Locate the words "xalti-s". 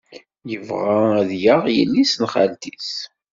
2.33-2.93